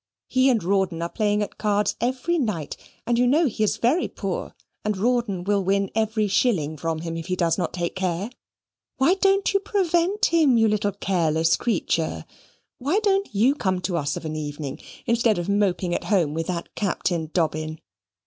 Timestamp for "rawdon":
0.63-0.99, 4.97-5.43